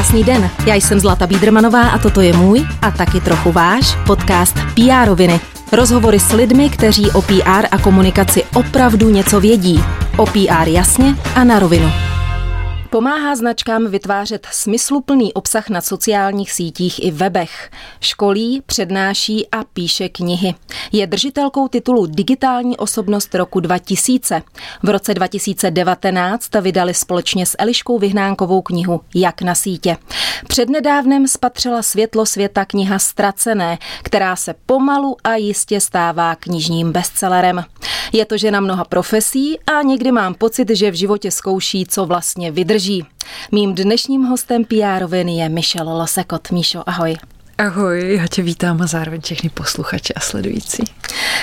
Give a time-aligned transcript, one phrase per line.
[0.00, 4.54] Krásný den, já jsem Zlata Bídrmanová a toto je můj a taky trochu váš podcast
[4.74, 5.40] PR roviny.
[5.72, 9.84] Rozhovory s lidmi, kteří o PR a komunikaci opravdu něco vědí.
[10.16, 12.09] O PR jasně a na rovinu.
[12.90, 17.70] Pomáhá značkám vytvářet smysluplný obsah na sociálních sítích i webech.
[18.00, 20.54] Školí, přednáší a píše knihy.
[20.92, 24.42] Je držitelkou titulu Digitální osobnost roku 2000.
[24.82, 29.96] V roce 2019 vydali společně s Eliškou Vyhnánkovou knihu Jak na sítě.
[30.46, 37.64] Přednedávnem spatřila světlo světa kniha Stracené, která se pomalu a jistě stává knižním bestsellerem.
[38.12, 42.50] Je to žena mnoha profesí a někdy mám pocit, že v životě zkouší, co vlastně
[42.50, 43.06] vydrží.
[43.52, 46.50] Mým dnešním hostem PR je Michel Losekot.
[46.50, 47.16] Míšo, ahoj.
[47.58, 50.82] Ahoj, já tě vítám a zároveň všechny posluchače a sledující.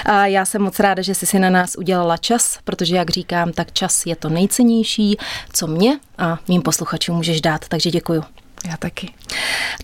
[0.05, 3.51] A já jsem moc ráda, že jsi si na nás udělala čas, protože jak říkám,
[3.51, 5.17] tak čas je to nejcennější,
[5.53, 8.23] co mě a mým posluchačům můžeš dát, takže děkuju.
[8.67, 9.13] Já taky.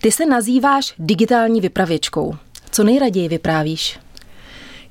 [0.00, 2.36] Ty se nazýváš digitální vypravěčkou.
[2.70, 3.98] Co nejraději vyprávíš?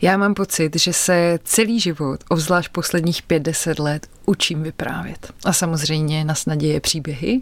[0.03, 5.33] Já mám pocit, že se celý život, obzvlášť posledních 50 let, učím vyprávět.
[5.45, 7.41] A samozřejmě na snadě je příběhy.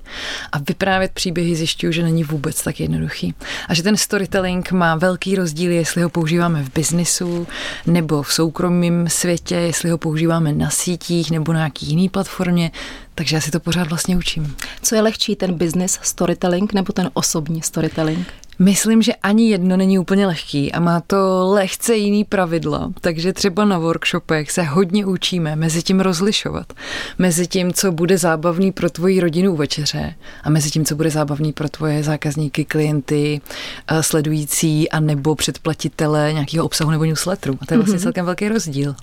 [0.52, 3.34] A vyprávět příběhy zjišťuju, že není vůbec tak jednoduchý.
[3.68, 7.48] A že ten storytelling má velký rozdíl, jestli ho používáme v biznisu
[7.86, 12.72] nebo v soukromém světě, jestli ho používáme na sítích nebo na nějaký jiný platformě.
[13.16, 14.56] Takže já si to pořád vlastně učím.
[14.82, 18.28] Co je lehčí, ten business storytelling nebo ten osobní storytelling?
[18.62, 23.66] Myslím, že ani jedno není úplně lehký a má to lehce jiný pravidla, takže třeba
[23.66, 26.74] na workshopech se hodně učíme mezi tím rozlišovat.
[27.18, 31.10] Mezi tím, co bude zábavný pro tvoji rodinu u večeře a mezi tím, co bude
[31.10, 33.42] zábavný pro tvoje zákazníky, klienty,
[33.88, 37.58] eh, sledující a nebo předplatitele nějakého obsahu nebo newsletteru.
[37.62, 38.04] A to je vlastně mm-hmm.
[38.04, 38.96] celkem velký rozdíl.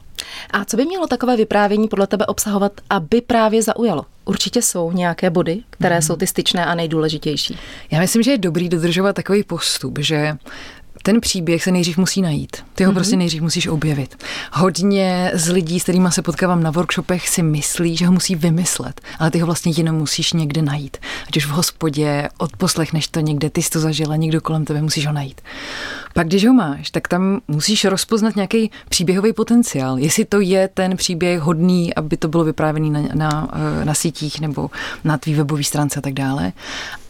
[0.51, 4.05] A co by mělo takové vyprávění podle tebe obsahovat, aby právě zaujalo?
[4.29, 6.03] Určitě jsou nějaké body, které mm.
[6.03, 7.59] jsou ty styčné a nejdůležitější.
[7.91, 10.37] Já myslím, že je dobrý dodržovat takový postup, že
[11.03, 12.57] ten příběh se nejdřív musí najít.
[12.75, 12.95] Ty ho mm-hmm.
[12.95, 14.25] prostě nejdřív musíš objevit.
[14.53, 19.01] Hodně z lidí, s kterými se potkávám na workshopech, si myslí, že ho musí vymyslet,
[19.19, 20.97] ale ty ho vlastně jenom musíš někde najít.
[21.29, 25.07] Ať už v hospodě, odposlechneš to někde, ty jsi to zažila, někdo kolem tebe, musíš
[25.07, 25.41] ho najít.
[26.19, 29.99] Pak, když ho máš, tak tam musíš rozpoznat nějaký příběhový potenciál.
[29.99, 34.41] Jestli to je ten příběh hodný, aby to bylo vyprávěný na, na, eh, na sítích
[34.41, 34.71] nebo
[35.05, 36.53] na tvý webový stránce a tak dále.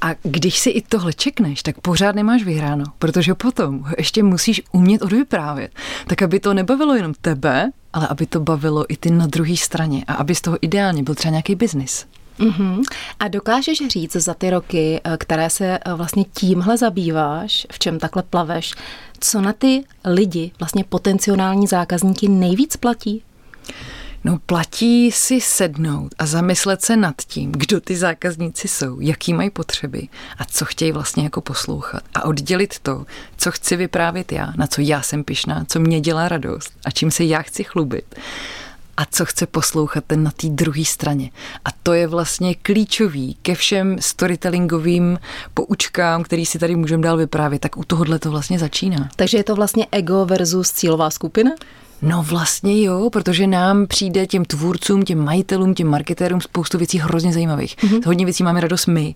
[0.00, 5.02] A když si i tohle čekneš, tak pořád nemáš vyhráno, protože potom ještě musíš umět
[5.02, 5.72] odvyprávět.
[6.06, 10.04] Tak, aby to nebavilo jenom tebe, ale aby to bavilo i ty na druhé straně
[10.06, 12.06] a aby z toho ideálně byl třeba nějaký biznis.
[12.38, 12.82] Mm-hmm.
[13.20, 17.98] A dokážeš říct za ty roky, eh, které se eh, vlastně tímhle zabýváš, v čem
[17.98, 18.74] takhle plaveš,
[19.20, 23.22] co na ty lidi, vlastně potenciální zákazníky nejvíc platí?
[24.24, 29.50] No platí si sednout a zamyslet se nad tím, kdo ty zákazníci jsou, jaký mají
[29.50, 32.02] potřeby a co chtějí vlastně jako poslouchat.
[32.14, 33.06] A oddělit to,
[33.36, 37.10] co chci vyprávět já, na co já jsem pišná, co mě dělá radost a čím
[37.10, 38.14] se já chci chlubit
[38.98, 41.30] a co chce poslouchat ten na té druhé straně.
[41.64, 45.18] A to je vlastně klíčový ke všem storytellingovým
[45.54, 47.60] poučkám, který si tady můžeme dál vyprávět.
[47.60, 49.08] Tak u tohohle to vlastně začíná.
[49.16, 51.50] Takže je to vlastně ego versus cílová skupina?
[52.02, 57.32] No vlastně jo, protože nám přijde těm tvůrcům, těm majitelům, těm marketérům spoustu věcí hrozně
[57.32, 57.76] zajímavých.
[57.76, 58.06] Mm-hmm.
[58.06, 59.14] Hodně věcí máme radost my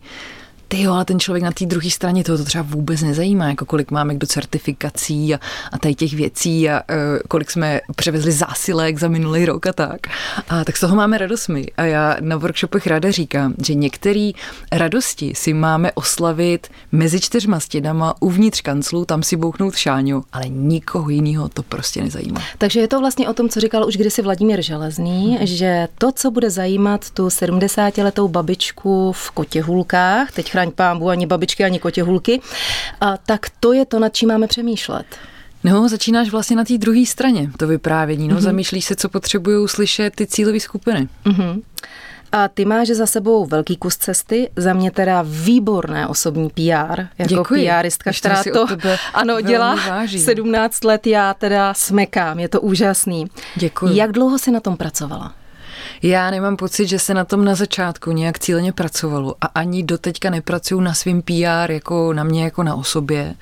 [0.72, 3.64] ty jo, ale ten člověk na té druhé straně toho to třeba vůbec nezajímá, jako
[3.64, 5.40] kolik máme kdo certifikací a,
[5.72, 6.96] a tady těch věcí a uh,
[7.28, 10.00] kolik jsme převezli zásilek za minulý rok a tak.
[10.48, 11.66] A tak z toho máme radost my.
[11.76, 14.30] A já na workshopech ráda říkám, že některé
[14.72, 21.10] radosti si máme oslavit mezi čtyřma stěnama uvnitř kanclu, tam si bouchnout šáňu, ale nikoho
[21.10, 22.40] jiného to prostě nezajímá.
[22.58, 25.46] Takže je to vlastně o tom, co říkal už kdysi Vladimír Železný, hmm.
[25.46, 31.64] že to, co bude zajímat tu 70-letou babičku v Kotěhulkách, teď chraň pámbu, ani babičky,
[31.64, 32.40] ani kotěhulky,
[33.00, 35.06] a tak to je to, nad čím máme přemýšlet.
[35.64, 38.28] No, začínáš vlastně na té druhé straně, to vyprávění.
[38.28, 38.40] No, mm-hmm.
[38.40, 41.08] zamýšlíš se, co potřebují slyšet ty cílové skupiny.
[41.26, 41.62] Mm-hmm.
[42.32, 47.28] A ty máš za sebou velký kus cesty, za mě teda výborné osobní PR, jako
[47.28, 47.70] Děkuji.
[47.80, 48.66] PRistka, která to
[49.14, 50.20] ano, dělá vážím.
[50.20, 53.26] 17 let, já teda smekám, je to úžasný.
[53.56, 53.96] Děkuji.
[53.96, 55.34] Jak dlouho jsi na tom pracovala?
[56.02, 60.30] Já nemám pocit, že se na tom na začátku nějak cíleně pracovalo a ani doteďka
[60.30, 63.34] nepracuju na svým PR jako na mě jako na osobě,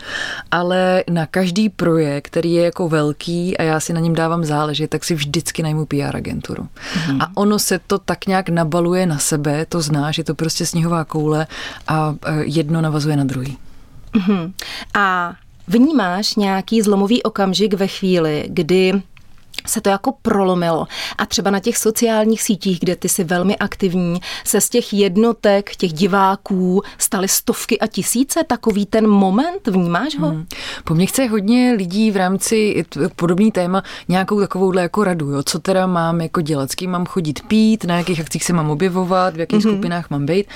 [0.51, 4.91] ale na každý projekt, který je jako velký a já si na něm dávám záležet,
[4.91, 6.62] tak si vždycky najmu PR agenturu.
[6.62, 7.23] Mm-hmm.
[7.23, 11.05] A ono se to tak nějak nabaluje na sebe, to znáš, je to prostě sněhová
[11.05, 11.47] koule
[11.89, 13.59] a jedno navazuje na druhý.
[14.15, 14.53] Mm-hmm.
[14.95, 15.35] A
[15.69, 19.03] vnímáš nějaký zlomový okamžik ve chvíli, kdy
[19.67, 20.87] se to jako prolomilo.
[21.19, 25.77] A třeba na těch sociálních sítích, kde ty jsi velmi aktivní, se z těch jednotek,
[25.77, 28.45] těch diváků staly stovky a tisíce.
[28.45, 30.29] Takový ten moment, vnímáš ho?
[30.29, 30.47] Hmm.
[30.85, 32.85] Po mně chce hodně lidí v rámci
[33.17, 35.43] podobný téma nějakou takovouhle jako radu, jo?
[35.43, 38.71] co teda mám jako dělat, s kým mám chodit pít, na jakých akcích se mám
[38.71, 39.75] objevovat, v jakých hmm.
[39.75, 40.47] skupinách mám být.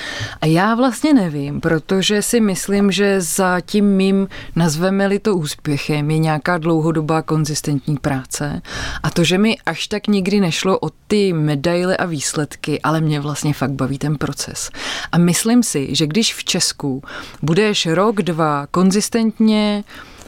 [0.41, 6.19] A já vlastně nevím, protože si myslím, že za tím mým, nazveme-li to úspěchem, je
[6.19, 8.63] nějaká dlouhodobá konzistentní práce
[9.03, 13.21] a to, že mi až tak nikdy nešlo o ty medaile a výsledky, ale mě
[13.21, 14.71] vlastně fakt baví ten proces.
[15.13, 17.03] A myslím si, že když v Česku
[17.43, 19.85] budeš rok, dva konzistentně,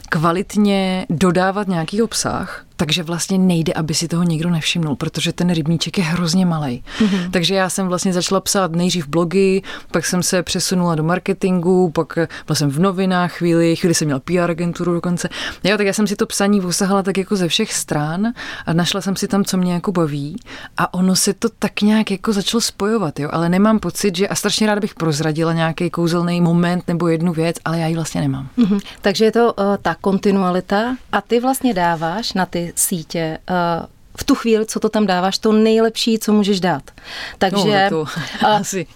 [0.09, 5.97] kvalitně dodávat nějaký obsah, takže vlastně nejde, aby si toho někdo nevšimnul, protože ten rybníček
[5.97, 6.83] je hrozně malý.
[6.99, 7.31] Mm-hmm.
[7.31, 12.13] Takže já jsem vlastně začala psát nejdřív blogy, pak jsem se přesunula do marketingu, pak
[12.45, 15.29] byla jsem v novinách chvíli, chvíli jsem měla PR agenturu dokonce.
[15.63, 18.33] Jo, tak já jsem si to psaní usahala tak jako ze všech stran
[18.65, 20.35] a našla jsem si tam, co mě jako baví
[20.77, 24.35] a ono se to tak nějak jako začalo spojovat, jo, ale nemám pocit, že a
[24.35, 28.49] strašně ráda bych prozradila nějaký kouzelný moment nebo jednu věc, ale já ji vlastně nemám.
[28.57, 28.81] Mm-hmm.
[29.01, 33.85] Takže je to uh, ta kontinualita a ty vlastně dáváš na ty sítě uh,
[34.17, 36.83] v tu chvíli, co to tam dáváš, to nejlepší, co můžeš dát.
[37.37, 38.11] Takže no, to
[38.47, 38.87] asi.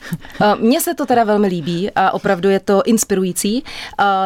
[0.60, 3.64] mně se to teda velmi líbí a opravdu je to inspirující,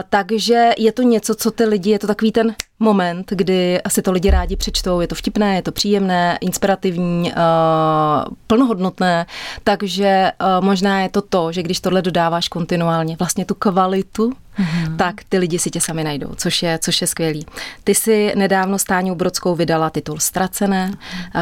[0.10, 4.12] takže je to něco, co ty lidi, je to takový ten moment, kdy asi to
[4.12, 9.26] lidi rádi přečtou, je to vtipné, je to příjemné, inspirativní, uh, plnohodnotné,
[9.64, 14.96] takže uh, možná je to to, že když tohle dodáváš kontinuálně, vlastně tu kvalitu, mm-hmm.
[14.98, 17.46] tak ty lidi si tě sami najdou, což je, což je skvělý.
[17.84, 20.92] Ty si nedávno s Táňou Brodskou vydala titul Ztracené,
[21.36, 21.42] uh,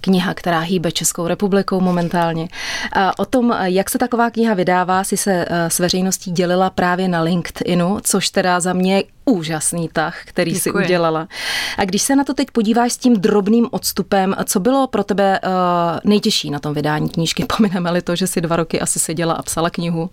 [0.00, 2.48] kniha, která hýbe Českou republikou momentálně.
[3.16, 7.98] O tom, jak se taková kniha vydává, si se s veřejností dělila právě na LinkedInu,
[8.02, 10.62] což teda za mě úžasný tah, který Děkuji.
[10.62, 11.28] si udělala.
[11.78, 15.40] A když se na to teď podíváš s tím drobným odstupem, co bylo pro tebe
[15.40, 15.50] uh,
[16.04, 17.44] nejtěžší na tom vydání knížky?
[17.56, 20.10] Pomineme-li to, že si dva roky asi seděla a psala knihu?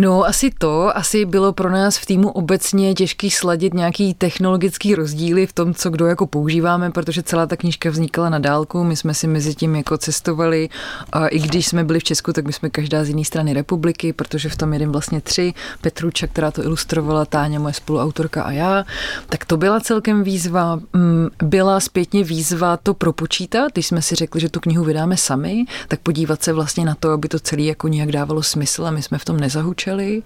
[0.00, 0.96] No, asi to.
[0.96, 5.90] Asi bylo pro nás v týmu obecně těžký sladit nějaký technologický rozdíly v tom, co
[5.90, 8.84] kdo jako používáme, protože celá ta knížka vznikala na dálku.
[8.84, 10.68] My jsme si mezi tím jako cestovali.
[11.30, 14.48] I když jsme byli v Česku, tak my jsme každá z jiné strany republiky, protože
[14.48, 15.54] v tom jedem vlastně tři.
[15.80, 18.84] Petruča, která to ilustrovala, Táňa, moje spoluautorka a já.
[19.28, 20.80] Tak to byla celkem výzva.
[20.92, 25.64] Mm, byla zpětně výzva to propočítat, když jsme si řekli, že tu knihu vydáme sami,
[25.88, 29.02] tak podívat se vlastně na to, aby to celé jako nějak dávalo smysl a my
[29.02, 30.22] jsme v tom nezahučili začali.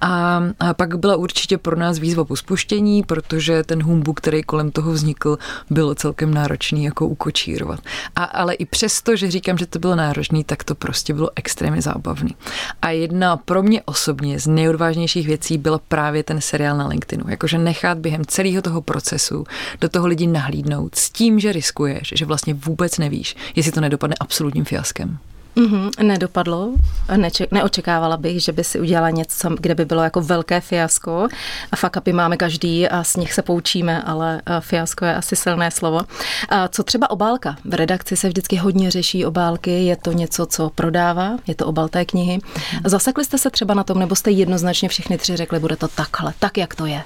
[0.00, 4.70] A, a pak byla určitě pro nás výzva po spuštění, protože ten humbu, který kolem
[4.70, 5.38] toho vznikl,
[5.70, 7.80] bylo celkem náročný jako ukočírovat.
[8.16, 11.82] A, ale i přesto, že říkám, že to bylo náročný, tak to prostě bylo extrémně
[11.82, 12.36] zábavný.
[12.82, 17.24] A jedna pro mě osobně z nejodvážnějších věcí byla právě ten seriál na LinkedInu.
[17.28, 19.44] Jakože nechat během celého toho procesu
[19.80, 24.16] do toho lidi nahlídnout s tím, že riskuješ, že vlastně vůbec nevíš, jestli to nedopadne
[24.20, 25.18] absolutním fiaskem.
[25.56, 26.72] Mm-hmm, nedopadlo.
[27.16, 31.28] Neče- neočekávala bych, že by si udělala něco, kde by bylo jako velké fiasko.
[31.72, 35.70] A fakt upy máme každý a z nich se poučíme, ale fiasko je asi silné
[35.70, 36.00] slovo.
[36.48, 37.56] A co třeba obálka?
[37.64, 39.70] V redakci se vždycky hodně řeší obálky.
[39.70, 41.36] Je to něco, co prodává?
[41.46, 42.38] Je to obal té knihy?
[42.38, 42.80] Mm-hmm.
[42.84, 46.32] Zasekli jste se třeba na tom, nebo jste jednoznačně všichni tři řekli, bude to takhle,
[46.38, 47.02] tak jak to je?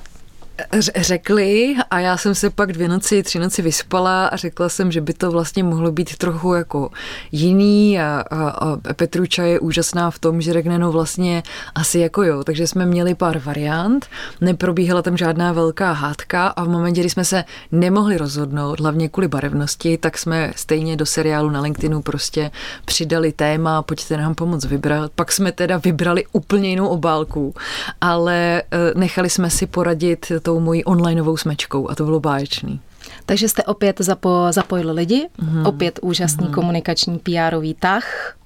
[0.97, 5.01] Řekli a já jsem se pak dvě noci, tři noci vyspala a řekla jsem, že
[5.01, 6.91] by to vlastně mohlo být trochu jako
[7.33, 11.43] jiný a, a, a Petruča je úžasná v tom, že řekne no vlastně
[11.75, 14.07] asi jako jo, takže jsme měli pár variant,
[14.41, 19.29] neprobíhala tam žádná velká hádka a v momentě, kdy jsme se nemohli rozhodnout, hlavně kvůli
[19.29, 22.51] barevnosti, tak jsme stejně do seriálu na LinkedInu prostě
[22.85, 27.55] přidali téma, pojďte nám pomoct vybrat, pak jsme teda vybrali úplně jinou obálku,
[28.01, 32.81] ale eh, nechali jsme si poradit to tou mojí onlineovou smečkou a to bylo báječný.
[33.27, 35.67] Takže jste opět zapo, zapojili lidi, mm.
[35.67, 36.53] opět úžasný mm.
[36.55, 38.37] komunikační PR-ový tah,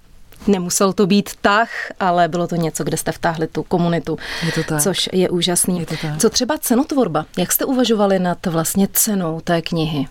[0.46, 1.68] Nemusel to být tah,
[2.00, 4.82] ale bylo to něco, kde jste vtáhli tu komunitu, je to tak.
[4.82, 5.80] což je úžasný.
[5.80, 6.18] Je to tak.
[6.20, 7.26] Co třeba cenotvorba?
[7.38, 10.06] Jak jste uvažovali nad vlastně cenou té knihy?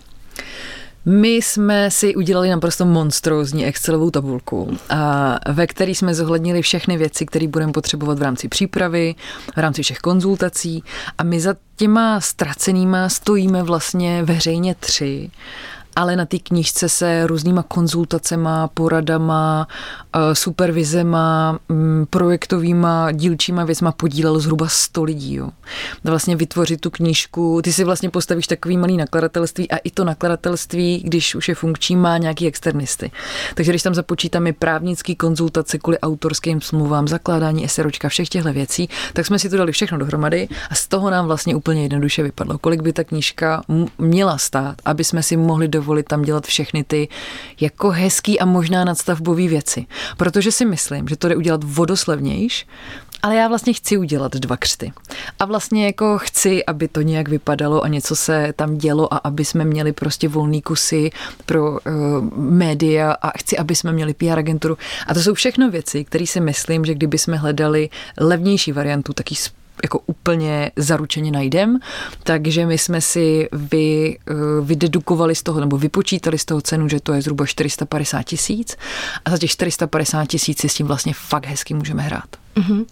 [1.06, 4.78] My jsme si udělali naprosto monstrózní Excelovou tabulku,
[5.50, 9.16] ve které jsme zohlednili všechny věci, které budeme potřebovat v rámci přípravy,
[9.56, 10.84] v rámci všech konzultací.
[11.18, 15.32] A my za těma ztracenýma stojíme vlastně veřejně tři
[15.96, 19.68] ale na té knížce se různýma konzultacema, poradama,
[20.16, 25.36] eh, supervizema, mm, projektovýma, dílčíma věcma podílelo zhruba 100 lidí.
[25.36, 25.50] Jo.
[26.04, 31.02] Vlastně vytvořit tu knížku, ty si vlastně postavíš takový malý nakladatelství a i to nakladatelství,
[31.06, 33.12] když už je funkční, má nějaký externisty.
[33.56, 39.26] Takže když tam započítáme právnický konzultace kvůli autorským smluvám, zakládání SROčka, všech těchto věcí, tak
[39.26, 42.82] jsme si to dali všechno dohromady a z toho nám vlastně úplně jednoduše vypadlo, kolik
[42.82, 43.64] by ta knížka
[43.98, 47.08] měla stát, aby jsme si mohli dovolit tam dělat všechny ty
[47.62, 49.86] jako hezký a možná nadstavbové věci.
[50.18, 52.66] Protože si myslím, že to jde udělat vodoslevnějš,
[53.24, 54.92] ale já vlastně chci udělat dva křty.
[55.40, 59.46] A vlastně jako chci, aby to nějak vypadalo a něco se tam dělo a aby
[59.46, 61.10] jsme měli prostě volný kusy
[61.46, 61.80] pro uh,
[62.36, 64.78] média a chci, aby jsme měli PR agenturu.
[65.08, 69.32] A to jsou všechno věci, které si myslím, že kdyby jsme hledali levnější variantu, tak
[69.32, 69.38] ji
[69.84, 71.80] jako úplně zaručeně najdem,
[72.24, 77.00] takže my jsme si vy, eh, vydedukovali z toho, nebo vypočítali z toho cenu, že
[77.00, 78.78] to je zhruba 450 tisíc
[79.26, 82.30] a za těch 450 tisíc si s tím vlastně fakt hezky můžeme hrát.
[82.56, 82.86] Mm-hmm.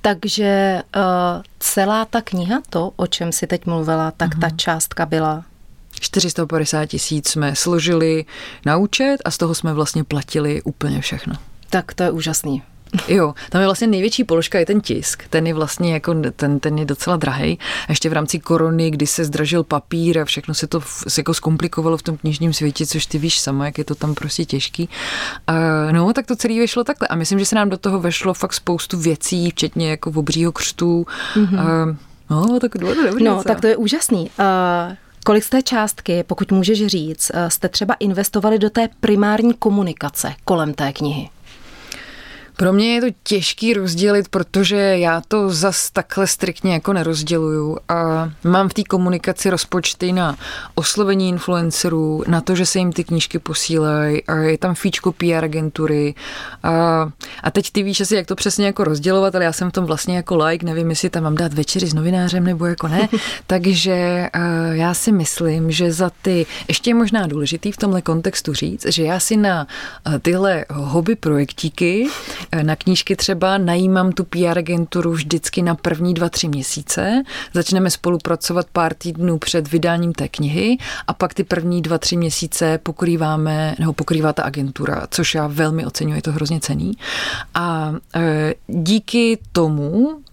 [0.00, 1.02] Takže uh,
[1.58, 4.40] celá ta kniha, to, o čem si teď mluvila, tak mm-hmm.
[4.40, 4.56] ta mhm.
[4.56, 5.44] částka byla
[6.00, 8.24] 450 tisíc jsme složili
[8.66, 11.34] na účet a z toho jsme vlastně platili úplně všechno.
[11.70, 12.62] Tak to je úžasný.
[13.08, 15.22] Jo, tam je vlastně největší položka je ten tisk.
[15.30, 17.58] Ten je vlastně jako, ten, ten je docela drahý.
[17.88, 21.34] A ještě v rámci korony, kdy se zdražil papír a všechno se to se jako
[21.34, 24.88] zkomplikovalo v tom knižním světě, což ty víš sama, jak je to tam prostě těžký.
[25.46, 25.52] A,
[25.92, 27.08] no, tak to celé vyšlo takhle.
[27.08, 31.06] A myslím, že se nám do toho vešlo fakt spoustu věcí, včetně jako obřího křtu.
[31.34, 31.60] Mm-hmm.
[31.60, 31.96] A,
[32.30, 33.24] no, tak dobrý, dobrý.
[33.24, 34.30] No, tak to je úžasný.
[34.38, 34.94] Uh...
[35.24, 40.74] Kolik z té částky, pokud můžeš říct, jste třeba investovali do té primární komunikace kolem
[40.74, 41.28] té knihy?
[42.58, 48.30] Pro mě je to těžký rozdělit, protože já to zas takhle striktně jako nerozděluju a
[48.44, 50.36] mám v té komunikaci rozpočty na
[50.74, 55.44] oslovení influencerů, na to, že se jim ty knížky posílají a je tam fíčko PR
[55.44, 56.14] agentury.
[56.62, 57.08] A,
[57.42, 59.84] a teď ty víš asi, jak to přesně jako rozdělovat, ale já jsem v tom
[59.84, 63.08] vlastně jako like, nevím, jestli tam mám dát večeři s novinářem nebo jako ne,
[63.46, 64.28] takže
[64.70, 69.02] já si myslím, že za ty, ještě je možná důležitý v tomhle kontextu říct, že
[69.02, 69.66] já si na
[70.22, 72.08] tyhle hobby projektíky
[72.62, 77.22] na knížky třeba najímám tu PR agenturu vždycky na první dva, tři měsíce.
[77.54, 82.78] Začneme spolupracovat pár týdnů před vydáním té knihy a pak ty první dva, tři měsíce
[82.78, 86.92] pokrýváme, nebo pokrývá ta agentura, což já velmi oceňuji, je to hrozně cený.
[87.54, 90.27] A e, díky tomu Eh,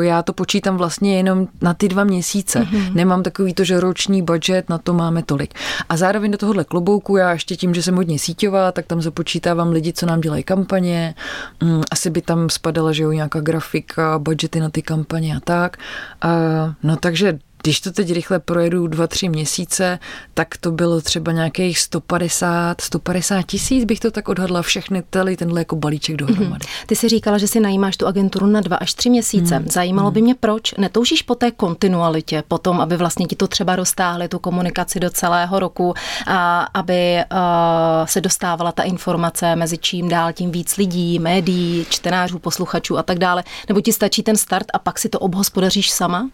[0.00, 2.60] já to počítám vlastně jenom na ty dva měsíce.
[2.60, 2.94] Mm-hmm.
[2.94, 5.54] Nemám takový to, že roční budget, na to máme tolik.
[5.88, 9.70] A zároveň do tohohle klobouku, já ještě tím, že jsem hodně síťová, tak tam započítávám
[9.70, 11.14] lidi, co nám dělají kampaně.
[11.62, 15.76] Mm, asi by tam spadala, že jo, nějaká grafika, budgety na ty kampaně a tak.
[16.24, 19.98] Uh, no takže když to teď rychle projedu dva, tři měsíce,
[20.34, 25.60] tak to bylo třeba nějakých 150, 150 tisíc, bych to tak odhadla všechny tely, tenhle
[25.60, 26.66] jako balíček dohromady.
[26.66, 26.86] Mm-hmm.
[26.86, 29.58] Ty si říkala, že si najímáš tu agenturu na dva až tři měsíce.
[29.58, 29.68] Mm.
[29.68, 30.14] Zajímalo mm.
[30.14, 34.38] by mě, proč netoužíš po té kontinualitě, potom, aby vlastně ti to třeba roztáhli tu
[34.38, 35.94] komunikaci do celého roku
[36.26, 42.38] a aby uh, se dostávala ta informace mezi čím dál tím víc lidí, médií, čtenářů,
[42.38, 43.44] posluchačů a tak dále.
[43.68, 46.28] Nebo ti stačí ten start a pak si to obhospodaříš sama?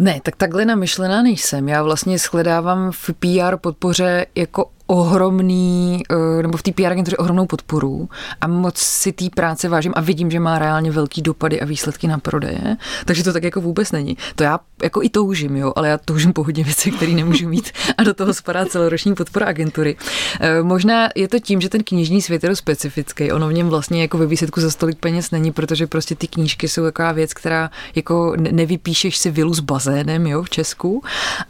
[0.00, 1.68] Ne, tak takhle namyšlená nejsem.
[1.68, 7.46] Já vlastně shledávám v PR podpoře jako ohromný, eh, nebo v té PR agentuře ohromnou
[7.46, 8.08] podporu
[8.40, 12.06] a moc si té práce vážím a vidím, že má reálně velký dopady a výsledky
[12.06, 14.16] na prodeje, takže to tak jako vůbec není.
[14.34, 17.70] To já jako i toužím, jo, ale já toužím po hodně věcí, které nemůžu mít
[17.98, 19.96] a do toho spadá celoroční podpora agentury.
[20.40, 24.02] Eh, možná je to tím, že ten knižní svět je specifický, ono v něm vlastně
[24.02, 27.70] jako ve výsledku za stolik peněz není, protože prostě ty knížky jsou taková věc, která
[27.94, 31.02] jako nevypíšeš si vilu s bazénem, jo, v Česku.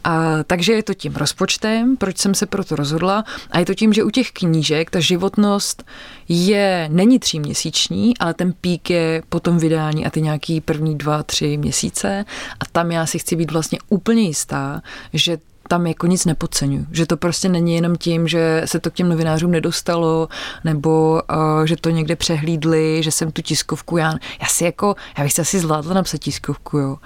[0.03, 3.93] A, takže je to tím rozpočtem, proč jsem se proto rozhodla a je to tím,
[3.93, 5.83] že u těch knížek ta životnost
[6.29, 11.23] je, není tříměsíční, ale ten pík je po tom vydání a ty nějaký první dva,
[11.23, 12.25] tři měsíce
[12.59, 14.81] a tam já si chci být vlastně úplně jistá,
[15.13, 16.85] že tam jako nic nepodceňuji.
[16.91, 20.27] Že to prostě není jenom tím, že se to k těm novinářům nedostalo,
[20.63, 25.23] nebo uh, že to někde přehlídli, že jsem tu tiskovku, já, já si jako, já
[25.23, 26.97] bych si asi zvládla napsat tiskovku, jo.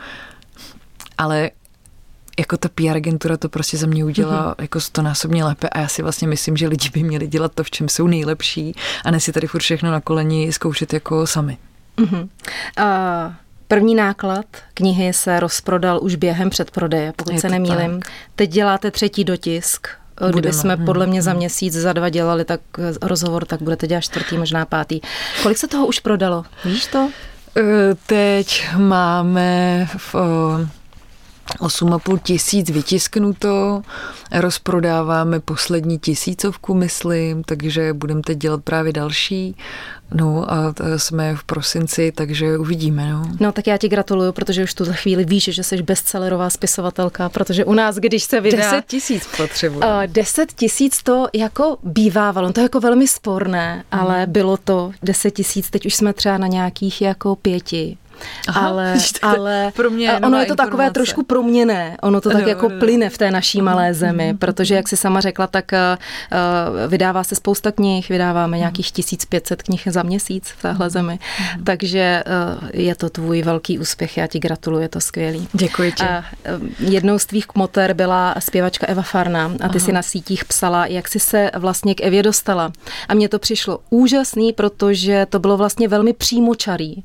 [1.18, 1.52] Ale
[2.40, 4.62] jako ta PR agentura to prostě za mě udělá mm-hmm.
[4.62, 7.72] jako stonásobně lépe a já si vlastně myslím, že lidi by měli dělat to, v
[7.72, 8.76] čem jsou nejlepší
[9.06, 11.58] a ne si tady furt všechno na koleni zkoušet jako sami.
[11.98, 12.28] Mm-hmm.
[12.80, 13.34] Uh...
[13.68, 18.00] První náklad knihy se rozprodal už během předprodeje, pokud Je se nemýlim.
[18.00, 18.12] Tak.
[18.36, 19.88] Teď děláte třetí dotisk.
[20.30, 21.38] Kdyby jsme mhm, podle mě za mhm.
[21.38, 22.62] měsíc, za dva dělali tak
[23.02, 25.02] rozhovor, tak budete dělat čtvrtý, možná pátý.
[25.44, 26.46] Kolik se toho už prodalo?
[26.66, 27.10] Víš to?
[27.58, 30.16] Eh, teď máme v,
[31.60, 33.82] 8,5 tisíc vytisknuto,
[34.32, 39.56] rozprodáváme poslední tisícovku, myslím, takže budeme teď dělat právě další.
[40.14, 43.12] No a jsme v prosinci, takže uvidíme.
[43.12, 43.32] No.
[43.40, 47.66] no tak já ti gratuluju, protože už tu chvíli víš, že jsi bestsellerová spisovatelka, protože
[47.66, 48.58] u nás, když se vydá...
[48.58, 49.88] 10 tisíc potřebuje.
[49.88, 54.02] Uh, 10 tisíc to jako bývávalo, to je jako velmi sporné, hmm.
[54.02, 57.98] ale bylo to 10 tisíc, teď už jsme třeba na nějakých jako pěti.
[58.48, 60.56] Aha, ale, ale pro mě ono je to informace.
[60.56, 64.32] takové trošku proměné, ono to tak no, jako no, plyne v té naší malé zemi,
[64.32, 69.64] mm, protože jak si sama řekla, tak uh, vydává se spousta knih, vydáváme nějakých 1500
[69.64, 71.20] knih za měsíc v téhle zemi,
[71.58, 71.64] mm.
[71.64, 75.48] takže uh, je to tvůj velký úspěch, já ti gratuluji, je to skvělý.
[75.54, 76.04] Děkuji ti.
[76.04, 76.24] A,
[76.58, 79.86] uh, jednou z tvých kmoter byla zpěvačka Eva Farna a ty Aha.
[79.86, 82.72] si na sítích psala, jak jsi se vlastně k Evě dostala.
[83.10, 87.04] A mně to přišlo úžasný, protože to bylo vlastně velmi přímočarý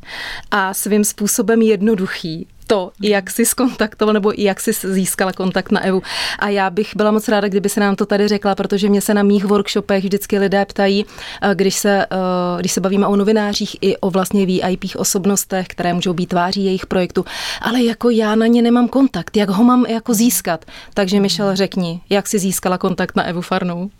[0.51, 5.81] a svým svým způsobem jednoduchý to, jak jsi skontaktoval nebo jak jsi získala kontakt na
[5.81, 6.03] Evu.
[6.39, 9.15] A já bych byla moc ráda, kdyby se nám to tady řekla, protože mě se
[9.15, 11.07] na mých workshopech vždycky lidé ptají,
[11.43, 15.95] eh, když se, eh, když se bavíme o novinářích i o vlastně VIP osobnostech, které
[15.95, 17.25] můžou být tváří jejich projektu,
[17.61, 20.65] ale jako já na ně nemám kontakt, jak ho mám jako získat.
[20.95, 23.91] Takže Michelle, řekni, jak jsi získala kontakt na Evu Farnou?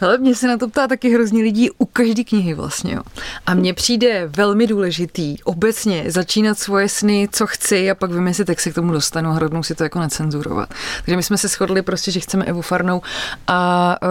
[0.00, 2.94] Ale mě se na to ptá taky hrozně lidí u každé knihy vlastně.
[2.94, 3.02] Jo.
[3.46, 8.60] A mně přijde velmi důležitý obecně začínat svoje sny, co chci a pak vymyslet, jak
[8.60, 10.74] se k tomu dostanu a hrodnou si to jako necenzurovat.
[11.04, 13.02] Takže my jsme se shodli prostě, že chceme Evu Farnou
[13.46, 14.08] a uh,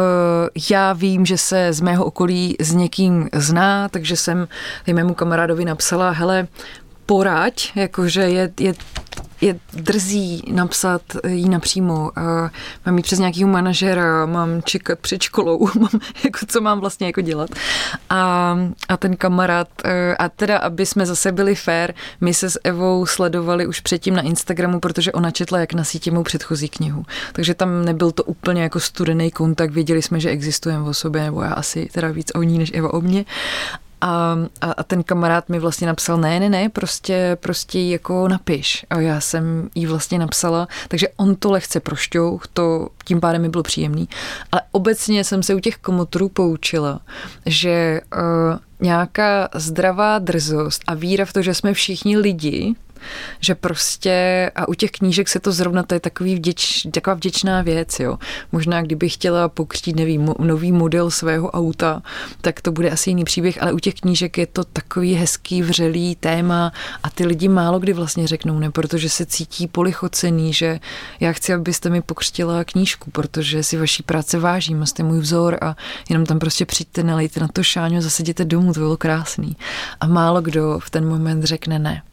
[0.69, 4.47] já vím, že se z mého okolí s někým zná, takže jsem
[4.93, 6.47] mému kamarádovi napsala, hele,
[7.05, 8.73] poraď, jakože je, je
[9.41, 12.11] je drzí napsat jí napřímo.
[12.85, 15.89] Mám jít přes nějakého manažera, mám čekat před školou, mám,
[16.23, 17.49] jako, co mám vlastně jako dělat.
[18.09, 18.57] A,
[18.89, 23.05] a ten kamarád, e, a teda, aby jsme zase byli fair, my se s Evou
[23.05, 27.05] sledovali už předtím na Instagramu, protože ona četla jak na sítě mou předchozí knihu.
[27.33, 31.41] Takže tam nebyl to úplně jako studený kontakt, věděli jsme, že existujeme o sobě, nebo
[31.41, 33.25] já asi teda víc o ní, než Eva o mě.
[34.01, 38.85] A, a, a ten kamarád mi vlastně napsal, ne, ne, ne, prostě, prostě jako napiš.
[38.89, 43.49] A já jsem jí vlastně napsala, takže on to lehce prošťouch, to tím pádem mi
[43.49, 44.09] bylo příjemný.
[44.51, 47.01] Ale obecně jsem se u těch komotrů poučila,
[47.45, 52.75] že uh, nějaká zdravá drzost a víra v to, že jsme všichni lidi,
[53.39, 57.61] že prostě a u těch knížek se to zrovna, to je takový vděč, taková vděčná
[57.61, 58.17] věc, jo.
[58.51, 62.01] Možná kdybych chtěla pokřtít nevím, nový model svého auta,
[62.41, 66.15] tak to bude asi jiný příběh, ale u těch knížek je to takový hezký, vřelý
[66.15, 66.71] téma
[67.03, 70.79] a ty lidi málo kdy vlastně řeknou ne, protože se cítí polichocený, že
[71.19, 75.57] já chci, abyste mi pokřtila knížku, protože si vaší práce vážím a jste můj vzor
[75.61, 75.75] a
[76.09, 79.55] jenom tam prostě přijďte, nalejte na to šáňu zase domů, to bylo krásný.
[79.99, 82.03] A málo kdo v ten moment řekne ne.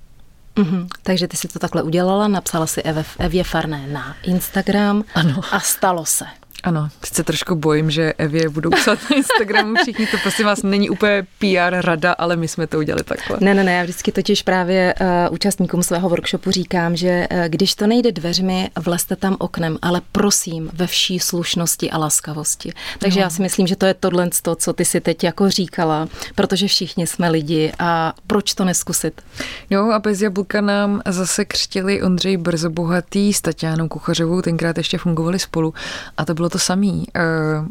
[0.59, 0.87] Mm-hmm.
[1.03, 2.83] Takže ty si to takhle udělala, napsala si
[3.19, 5.41] Evě, Farné na Instagram ano.
[5.53, 6.25] a stalo se.
[6.63, 10.63] Ano, teď se trošku bojím, že Evě budou psát na Instagramu všichni, to prosím vás
[10.63, 13.39] není úplně PR rada, ale my jsme to udělali takhle.
[13.41, 17.75] Ne, ne, ne, já vždycky totiž právě uh, účastníkům svého workshopu říkám, že uh, když
[17.75, 22.73] to nejde dveřmi, vlezte tam oknem, ale prosím ve vší slušnosti a laskavosti.
[22.99, 23.25] Takže no.
[23.25, 27.07] já si myslím, že to je tohle, co ty si teď jako říkala, protože všichni
[27.07, 29.23] jsme lidi a proč to neskusit?
[29.71, 35.39] Jo a bez jablka nám zase křtili Ondřej Brzobohatý s Tatianou Kuchařovou, tenkrát ještě fungovali
[35.39, 35.75] spolu
[36.17, 37.05] a to bylo bylo to samý.
[37.15, 37.21] Eh,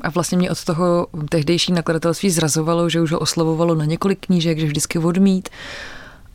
[0.01, 4.59] a vlastně mě od toho tehdejší nakladatelství zrazovalo, že už ho oslovovalo na několik knížek,
[4.59, 5.49] že vždycky odmít.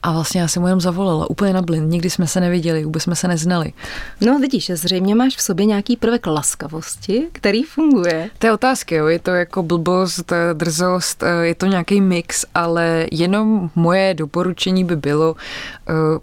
[0.02, 1.88] A vlastně já jsem mu jenom zavolala, úplně na blin.
[1.88, 3.72] Nikdy jsme se neviděli, vůbec jsme se neznali.
[4.20, 8.30] No vidíš, zřejmě máš v sobě nějaký prvek laskavosti, který funguje.
[8.38, 9.06] To je otázka, jo.
[9.06, 14.84] je to jako blbost, eh, drzost, eh, je to nějaký mix, ale jenom moje doporučení
[14.84, 15.36] by bylo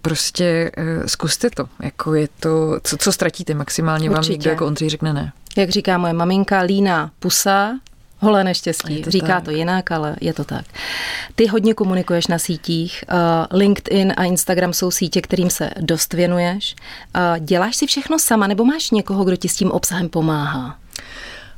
[0.01, 0.71] prostě
[1.05, 1.65] zkuste to.
[1.83, 4.21] Jako je to, co, co ztratíte maximálně, Určitě.
[4.27, 5.31] vám někdo jako Ondřej řekne ne.
[5.57, 7.71] Jak říká moje maminka, líná pusa,
[8.19, 9.01] holé neštěstí.
[9.01, 9.43] To Říká tak.
[9.43, 10.65] to jinak, ale je to tak.
[11.35, 13.03] Ty hodně komunikuješ na sítích.
[13.11, 16.75] Uh, LinkedIn a Instagram jsou sítě, kterým se dost věnuješ.
[17.15, 20.77] Uh, děláš si všechno sama nebo máš někoho, kdo ti s tím obsahem pomáhá?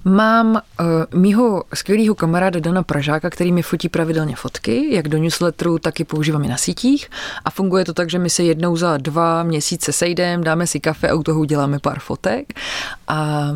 [0.06, 5.80] Mám uh, mýho skvělého kamaráda Dana Pražáka, který mi fotí pravidelně fotky, jak do newsletteru,
[5.80, 7.10] tak i používám i na sítích.
[7.45, 11.10] A funguje to tak, že my se jednou za dva měsíce sejdeme, dáme si kafe
[11.10, 12.54] a u toho uděláme pár fotek.
[13.08, 13.50] A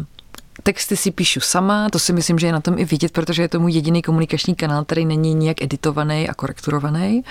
[0.63, 3.49] Texty si píšu sama, to si myslím, že je na tom i vidět, protože je
[3.49, 7.23] to můj jediný komunikační kanál, který není nijak editovaný a korekturovaný.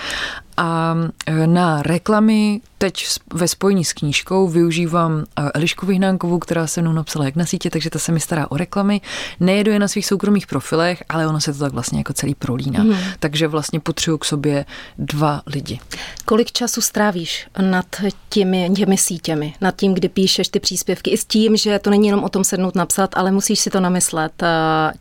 [0.56, 6.82] A e, na reklamy teď ve spojení s knížkou využívám e, Elišku Vyhnánkovou, která se
[6.82, 9.00] mnou napsala jak na sítě, takže ta se mi stará o reklamy.
[9.40, 12.80] Nejedu je na svých soukromých profilech, ale ono se to tak vlastně jako celý prolíná.
[12.80, 12.96] Hmm.
[13.18, 14.64] Takže vlastně potřebuji k sobě
[14.98, 15.80] dva lidi.
[16.24, 17.86] Kolik času strávíš nad
[18.28, 22.06] těmi, těmi sítěmi, nad tím, kdy píšeš ty příspěvky, i s tím, že to není
[22.06, 24.46] jenom o tom sednout napsat, ale musíš si to namyslet, e,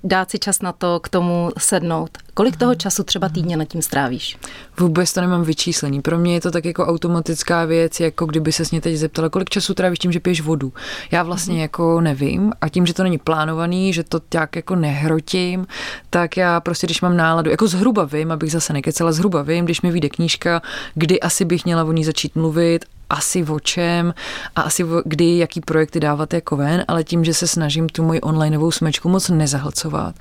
[0.03, 2.17] dát si čas na to k tomu sednout.
[2.33, 4.37] Kolik toho času třeba týdně nad tím strávíš?
[4.79, 6.01] Vůbec to nemám vyčíslení.
[6.01, 9.49] Pro mě je to tak jako automatická věc, jako kdyby se mě teď zeptala, kolik
[9.49, 10.73] času trávíš tím, že piješ vodu.
[11.11, 11.59] Já vlastně mm.
[11.59, 15.67] jako nevím a tím, že to není plánovaný, že to tak jako nehrotím,
[16.09, 19.81] tak já prostě, když mám náladu, jako zhruba vím, abych zase nekecela, zhruba vím, když
[19.81, 20.61] mi vyjde knížka,
[20.95, 24.13] kdy asi bych měla o ní začít mluvit asi o čem
[24.55, 28.03] a asi o, kdy, jaký projekty dávat jako ven, ale tím, že se snažím tu
[28.03, 30.15] moji onlineovou smečku moc nezahlcovat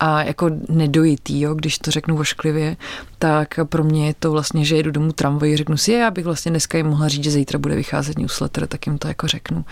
[0.00, 2.76] a jako nedojitý, jo, když to řeknu vošklivě,
[3.18, 6.50] tak pro mě je to vlastně, že jedu domů tramvaj, řeknu si, já bych vlastně
[6.50, 9.64] dneska jim mohla říct, že zítra bude vycházet newsletter, tak jim to jako řeknu.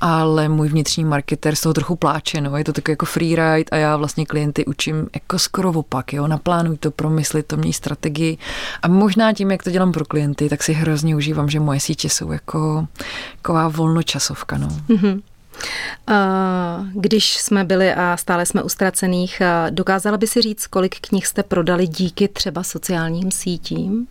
[0.00, 3.76] Ale můj vnitřní marketer z toho trochu pláče, no, je to takový jako freeride a
[3.76, 8.38] já vlastně klienty učím jako skoro opak, jo, naplánuj to, promysli to, měj strategii
[8.82, 12.08] a možná tím, jak to dělám pro klienty, tak si hrozně užívám, že moje sítě
[12.08, 12.86] jsou jako
[13.36, 14.68] taková volnočasovka, no.
[14.88, 15.22] Mm-hmm.
[16.92, 21.42] Když jsme byli a stále jsme u ztracených, dokázala by si říct, kolik knih jste
[21.42, 24.06] prodali díky třeba sociálním sítím?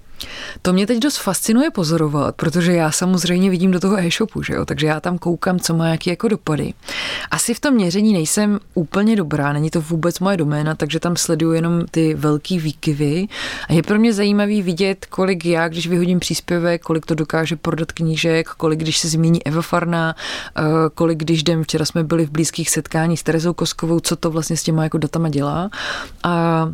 [0.61, 4.65] To mě teď dost fascinuje pozorovat, protože já samozřejmě vidím do toho e-shopu, že jo?
[4.65, 6.73] takže já tam koukám, co má jaký jako dopady.
[7.31, 11.53] Asi v tom měření nejsem úplně dobrá, není to vůbec moje doména, takže tam sleduju
[11.53, 13.27] jenom ty velký výkyvy
[13.69, 17.91] a je pro mě zajímavý vidět, kolik já, když vyhodím příspěvek, kolik to dokáže prodat
[17.91, 20.15] knížek, kolik když se zmíní Eva Farna,
[20.57, 20.61] eh,
[20.95, 24.57] kolik když jdem, včera jsme byli v blízkých setkání s Terezou Koskovou, co to vlastně
[24.57, 25.69] s těma jako datama dělá.
[26.23, 26.69] A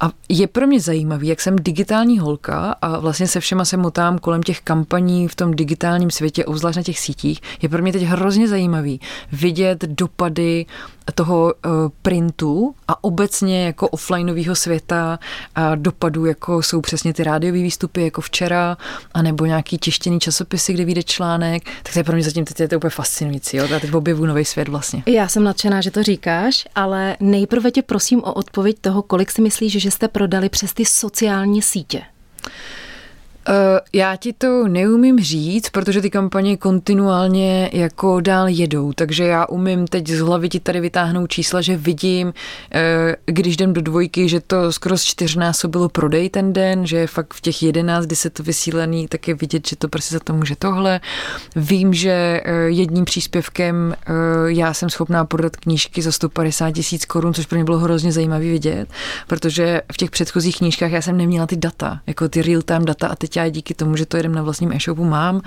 [0.00, 4.18] a je pro mě zajímavý, jak jsem digitální holka a vlastně se všema se motám
[4.18, 8.02] kolem těch kampaní v tom digitálním světě, obzvlášť na těch sítích, je pro mě teď
[8.02, 9.00] hrozně zajímavý
[9.32, 10.66] vidět dopady
[11.14, 15.18] toho uh, printu a obecně jako offlineového světa
[15.54, 18.76] a dopadů, jako jsou přesně ty rádiové výstupy, jako včera,
[19.14, 22.68] anebo nějaký tištěný časopisy, kde vyjde článek, tak to je pro mě zatím teď je
[22.68, 23.56] to úplně fascinující.
[23.56, 23.66] Jo?
[23.70, 25.02] Já teď objevu nový svět vlastně.
[25.06, 29.42] Já jsem nadšená, že to říkáš, ale nejprve tě prosím o odpověď toho, kolik si
[29.42, 32.02] myslíš, že jste prodali přes ty sociální sítě.
[33.48, 39.46] Eh, já ti to neumím říct, protože ty kampaně kontinuálně jako dál jedou, takže já
[39.46, 42.32] umím teď z hlavy ti tady vytáhnout čísla, že vidím,
[42.72, 47.06] eh, když jdem do dvojky, že to skoro z čtyřnásobilo prodej ten den, že je
[47.06, 50.20] fakt v těch jedenáct, kdy se to vysílený, tak je vidět, že to prostě za
[50.20, 51.00] to může tohle.
[51.56, 53.94] Vím, že eh, jedním příspěvkem
[54.46, 58.44] já jsem schopná prodat knížky za 150 tisíc korun, což pro mě bylo hrozně zajímavé
[58.44, 58.88] vidět,
[59.26, 63.16] protože v těch předchozích knížkách já jsem neměla ty data, jako ty real-time data a
[63.16, 65.40] teď já díky tomu, že to jedem na vlastním e-shopu mám,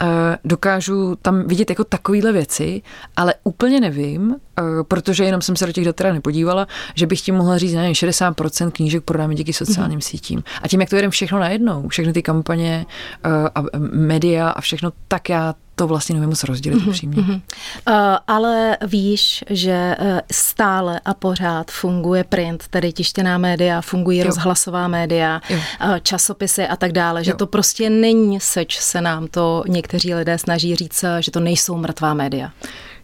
[0.00, 0.06] eh,
[0.44, 2.82] dokážu tam vidět jako takovéhle věci,
[3.16, 7.20] ale úplně nevím, eh, protože jenom jsem se do těch dat teda nepodívala, že bych
[7.20, 10.08] tím mohla říct, nevím, 60% knížek prodáme díky sociálním mm-hmm.
[10.10, 10.42] sítím.
[10.62, 12.86] A tím, jak to jedem všechno najednou, všechny ty kampaně
[13.24, 17.22] eh, a média a všechno, tak já to vlastně nevím moc rozdělit mm-hmm, upřímně.
[17.22, 17.34] Mm-hmm.
[17.34, 17.94] Uh,
[18.26, 24.24] ale víš, že uh, stále a pořád funguje print, tedy tištěná média, fungují jo.
[24.24, 25.56] rozhlasová média, jo.
[25.56, 27.36] Uh, časopisy a tak dále, že jo.
[27.36, 32.14] to prostě není seč, se nám to někteří lidé snaží říct, že to nejsou mrtvá
[32.14, 32.50] média.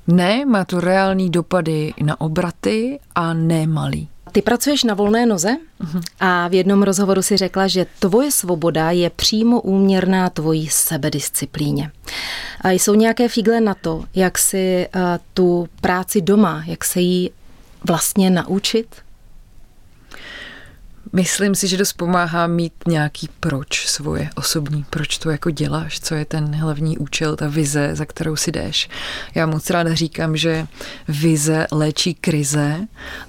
[0.07, 4.09] Ne, má to reální dopady na obraty a ne malý.
[4.33, 5.57] Ty pracuješ na volné noze
[6.21, 11.91] a v jednom rozhovoru si řekla, že tvoje svoboda je přímo úměrná tvojí sebedisciplíně.
[12.61, 15.01] A jsou nějaké figle na to, jak si uh,
[15.35, 17.31] tu práci doma, jak se jí
[17.87, 18.87] vlastně naučit?
[21.15, 26.15] Myslím si, že dost pomáhá mít nějaký proč svoje osobní, proč to jako děláš, co
[26.15, 28.89] je ten hlavní účel, ta vize, za kterou si jdeš.
[29.35, 30.67] Já moc ráda říkám, že
[31.09, 32.81] vize léčí krize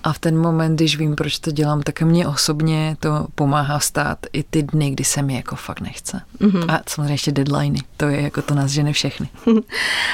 [0.03, 4.17] a v ten moment, když vím, proč to dělám, tak mě osobně to pomáhá vstát
[4.33, 6.21] i ty dny, kdy se mi jako fakt nechce.
[6.41, 6.73] Mm-hmm.
[6.73, 9.29] A samozřejmě ještě deadliny, to je jako to nás žene všechny.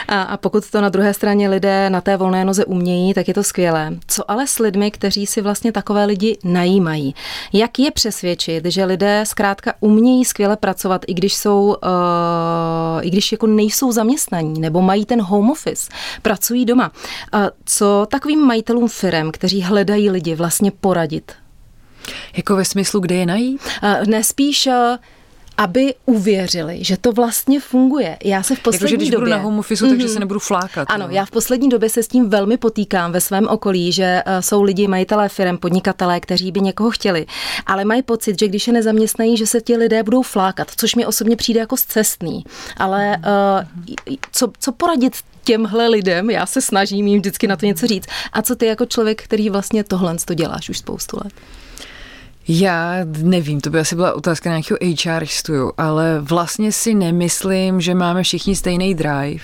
[0.08, 3.34] a, a pokud to na druhé straně lidé na té volné noze umějí, tak je
[3.34, 3.92] to skvělé.
[4.08, 7.16] Co ale s lidmi, kteří si vlastně takové lidi najímají?
[7.60, 13.32] Jak je přesvědčit, že lidé zkrátka umějí skvěle pracovat, i když jsou, uh, i když
[13.32, 15.92] jako nejsou zaměstnaní nebo mají ten home office,
[16.22, 16.92] pracují doma.
[17.34, 21.32] Uh, co takovým majitelům firm, kteří hledají lidi, vlastně poradit?
[22.38, 23.62] Jako ve smyslu, kde je najít?
[23.84, 24.74] Uh, ne, spíš uh,
[25.60, 28.18] aby uvěřili, že to vlastně funguje.
[28.24, 29.20] Já se v poslední jako, že když době...
[29.20, 29.90] budu na home office, mm-hmm.
[29.90, 30.14] takže mhm.
[30.14, 30.88] se nebudu flákat.
[30.92, 31.12] Ano, jo.
[31.12, 34.64] já v poslední době se s tím velmi potýkám ve svém okolí, že uh, jsou
[34.64, 37.26] lidi, majitelé firm, podnikatelé, kteří by někoho chtěli,
[37.66, 41.06] ale mají pocit, že když je nezaměstnají, že se ti lidé budou flákat, což mi
[41.06, 42.44] osobně přijde jako zcestný.
[42.78, 47.88] Ale uh, co, co poradit těmhle lidem, já se snažím jim vždycky na to něco
[47.88, 48.08] říct.
[48.34, 51.34] A co ty jako člověk, který vlastně tohle to děláš už spoustu let?
[52.52, 58.24] Já nevím, to by asi byla otázka nějakého HRistu, ale vlastně si nemyslím, že máme
[58.24, 59.44] všichni stejný drive,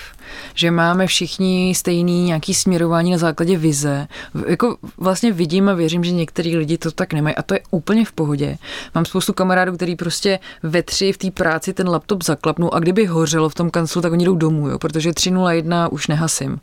[0.54, 4.08] že máme všichni stejný nějaký směrování na základě vize.
[4.48, 8.06] Jako vlastně vidím a věřím, že některý lidi to tak nemají a to je úplně
[8.06, 8.58] v pohodě.
[8.96, 13.06] Mám spoustu kamarádů, který prostě ve tři v té práci ten laptop zaklapnou a kdyby
[13.06, 16.60] hořelo v tom kanclu, tak oni jdou domů, jo, protože 301 už nehasím.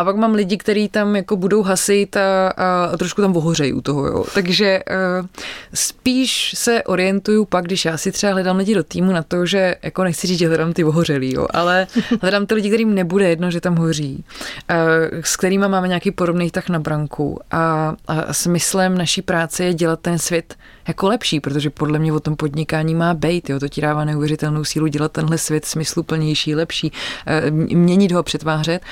[0.00, 3.72] A pak mám lidi, kteří tam jako budou hasit a, a, a trošku tam ohořejí
[3.72, 4.06] u toho.
[4.06, 4.24] Jo.
[4.34, 4.80] Takže
[5.20, 5.26] uh,
[5.74, 9.76] spíš se orientuju pak, když já si třeba hledám lidi do týmu na to, že
[9.82, 11.86] jako nechci říct, že hledám ty ohořelý, jo, ale
[12.22, 14.24] hledám ty lidi, kterým nebude jedno, že tam hoří,
[14.70, 14.76] uh,
[15.20, 17.40] s kterými máme nějaký podobný tak na branku.
[17.50, 20.56] A, a smyslem naší práce je dělat ten svět
[20.90, 23.50] jako lepší, protože podle mě o tom podnikání má být.
[23.50, 23.60] Jo.
[23.60, 28.82] To ti dává neuvěřitelnou sílu dělat tenhle svět smysluplnější, lepší, uh, měnit ho, přetvářet.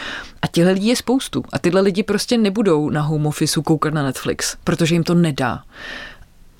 [0.42, 1.44] A těchto lidí je spoustu.
[1.52, 5.62] A tyhle lidi prostě nebudou na home office koukat na Netflix, protože jim to nedá.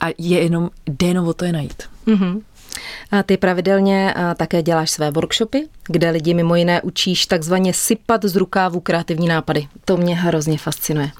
[0.01, 1.83] A je jenom, jde jenom o to je najít.
[2.07, 2.43] Mm-hmm.
[3.11, 8.37] A ty pravidelně také děláš své workshopy, kde lidi mimo jiné učíš takzvaně sypat z
[8.37, 9.69] rukávu kreativní nápady.
[9.85, 11.11] To mě hrozně fascinuje.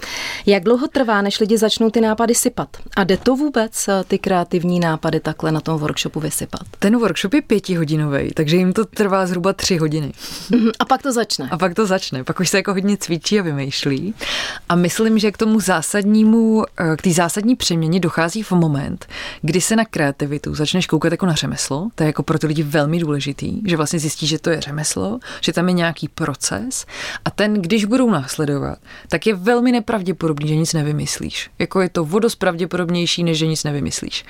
[0.47, 2.69] Jak dlouho trvá, než lidi začnou ty nápady sypat?
[2.97, 6.61] A jde to vůbec ty kreativní nápady takhle na tom workshopu vysypat?
[6.79, 10.13] Ten workshop je pětihodinový, takže jim to trvá zhruba tři hodiny.
[10.51, 11.49] Mhm, a pak to začne.
[11.51, 12.25] A pak to začne.
[12.25, 14.15] Pak už se jako hodně cvičí a vymýšlí.
[14.69, 19.07] A myslím, že k tomu zásadnímu, eh, k té zásadní přeměně dochází v moment,
[19.43, 21.89] kdy se na kreativitu začneš koukat jako na řemeslo.
[21.95, 25.19] To je jako pro ty lidi velmi důležitý, že vlastně zjistí, že to je řemeslo,
[25.41, 26.87] že tam je nějaký proces
[27.25, 31.51] a ten, když budou následovat, tak je velmi nepravděpodobný, že nic nevymyslíš.
[31.59, 34.25] Jako je to vodost pravděpodobnější, než že nic nevymyslíš.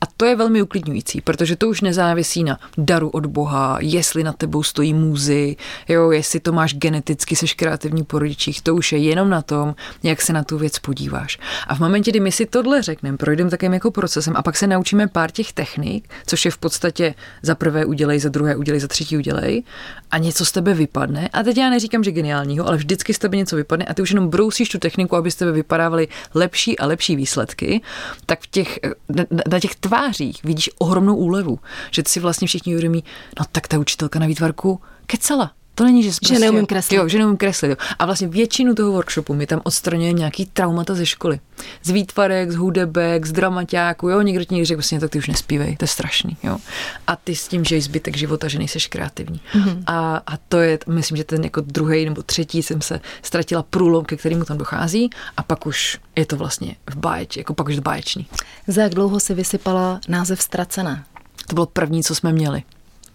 [0.00, 4.32] A to je velmi uklidňující, protože to už nezávisí na daru od Boha, jestli na
[4.32, 5.56] tebou stojí můzy,
[5.88, 9.74] jo, jestli to máš geneticky, seš kreativní po rodičích, to už je jenom na tom,
[10.02, 11.38] jak se na tu věc podíváš.
[11.66, 14.66] A v momentě, kdy my si tohle řekneme, projdeme takým jako procesem a pak se
[14.66, 18.88] naučíme pár těch technik, což je v podstatě za prvé udělej, za druhé udělej, za
[18.88, 19.62] třetí udělej,
[20.10, 21.28] a něco z tebe vypadne.
[21.28, 24.10] A teď já neříkám, že geniálního, ale vždycky z tebe něco vypadne a ty už
[24.10, 27.80] jenom brousíš tu techniku, aby z tebe vypadávaly lepší a lepší výsledky,
[28.26, 31.58] tak v těch, na, na těch tvářích vidíš ohromnou úlevu,
[31.90, 33.04] že ty si vlastně všichni uvědomí,
[33.38, 36.98] no tak ta učitelka na výtvarku kecala, to není, že, prostě, že neumím kreslit.
[36.98, 37.70] Jo, že neumím kreslit.
[37.70, 37.76] Jo.
[37.98, 41.40] A vlastně většinu toho workshopu mi tam odstraňuje nějaký traumata ze školy.
[41.82, 45.76] Z výtvarek, z hudebek, z dramaťáku, jo, někdo ti řekl vlastně, tak ty už nespívej,
[45.76, 46.58] to je strašný, jo.
[47.06, 49.40] A ty s tím, že jsi zbytek života, že nejseš kreativní.
[49.54, 49.82] Mm-hmm.
[49.86, 54.04] A, a, to je, myslím, že ten jako druhý nebo třetí jsem se ztratila průlom,
[54.04, 57.78] ke kterému tam dochází a pak už je to vlastně v báječ, jako pak už
[57.78, 58.26] báječný.
[58.66, 61.04] Za jak dlouho si vysypala název Ztracená?
[61.46, 62.62] To bylo první, co jsme měli.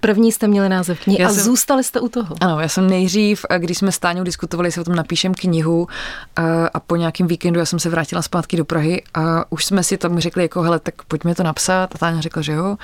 [0.02, 2.36] První jste měli název knihy a jsem, zůstali jste u toho.
[2.42, 5.88] Ano, já jsem nejdřív, když jsme s Táňou diskutovali, jestli o tom napíšem knihu
[6.36, 9.84] a, a po nějakém víkendu já jsem se vrátila zpátky do Prahy a už jsme
[9.84, 12.78] si tam řekli, jako hele, tak pojďme to napsat a Táňa řekla, že jo.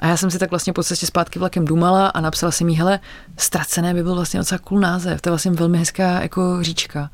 [0.00, 2.74] A já jsem si tak vlastně po cestě zpátky vlakem dumala a napsala si mi,
[2.74, 3.00] hele,
[3.36, 7.10] ztracené by byl vlastně docela cool název, to je vlastně velmi hezká jako říčka.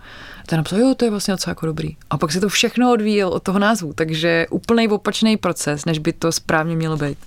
[0.52, 1.96] A napsal, jo, to je vlastně docela jako dobrý.
[2.10, 6.12] A pak se to všechno odvíjel od toho názvu, takže úplný opačný proces, než by
[6.12, 7.18] to správně mělo být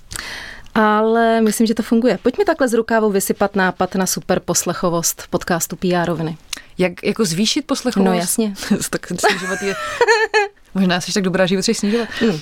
[0.74, 2.18] ale myslím, že to funguje.
[2.22, 6.36] Pojďme takhle z rukávu vysypat nápad na super poslechovost podcastu PR roviny.
[6.78, 8.06] Jak jako zvýšit poslechovost?
[8.06, 8.54] No jasně.
[8.90, 9.74] tak snižovat je...
[10.74, 12.08] Možná jsi tak dobrá, že ji snižovat.
[12.22, 12.28] Mm.
[12.30, 12.40] Um,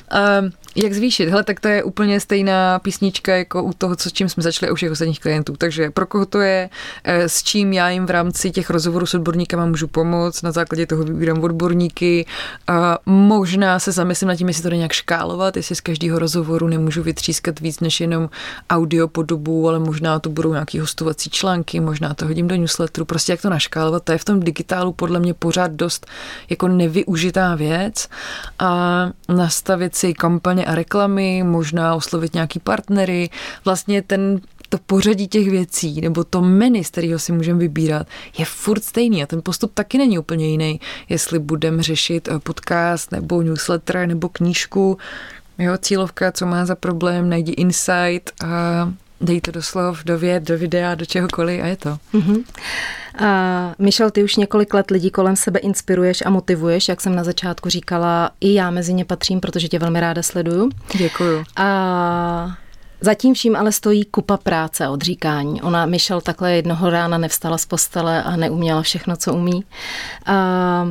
[0.76, 1.28] jak zvýšit?
[1.28, 4.72] Hele, tak to je úplně stejná písnička jako u toho, co, s čím jsme začali
[4.72, 5.56] u všech ostatních klientů.
[5.56, 6.70] Takže pro koho to je,
[7.04, 10.86] eh, s čím já jim v rámci těch rozhovorů s odborníkama můžu pomoct, na základě
[10.86, 12.26] toho vybírám odborníky.
[12.66, 16.68] A možná se zamyslím nad tím, jestli to jde nějak škálovat, jestli z každého rozhovoru
[16.68, 18.30] nemůžu vytřískat víc než jenom
[18.70, 23.32] audio podobu, ale možná to budou nějaký hostovací články, možná to hodím do newsletteru, prostě
[23.32, 26.06] jak to naškálovat, to je v tom digitálu podle mě pořád dost
[26.50, 28.08] jako nevyužitá věc
[28.58, 33.30] a nastavit si kampaně a reklamy, možná oslovit nějaký partnery,
[33.64, 34.40] vlastně ten
[34.72, 38.06] to pořadí těch věcí, nebo to menu, z kterého si můžeme vybírat,
[38.38, 43.12] je furt stejný a ten postup taky není úplně jiný, jestli budeme řešit eh, podcast,
[43.12, 44.98] nebo newsletter, nebo knížku,
[45.58, 50.42] jo, cílovka, co má za problém, najdi insight a dej to do slov, do věd,
[50.42, 51.98] do videa, do čehokoliv a je to.
[52.14, 52.44] Mm-hmm.
[53.18, 57.24] A Michal, ty už několik let lidí kolem sebe inspiruješ a motivuješ, jak jsem na
[57.24, 60.70] začátku říkala, i já mezi ně patřím, protože tě velmi ráda sleduju.
[60.98, 61.44] Děkuju.
[61.56, 62.56] A
[63.04, 65.62] Zatím vším ale stojí kupa práce a odříkání.
[65.62, 69.64] Ona, Michelle, takhle jednoho rána nevstala z postele a neuměla všechno, co umí.
[70.26, 70.88] A